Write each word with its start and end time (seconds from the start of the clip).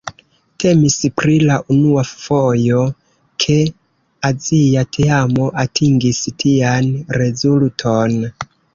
Temis 0.61 0.95
pri 1.19 1.35
la 1.49 1.57
unua 1.75 2.05
fojo 2.21 2.81
ke 3.45 3.59
azia 4.33 4.87
teamo 5.01 5.53
atingis 5.69 6.27
tian 6.45 6.95
rezulton. 7.23 8.23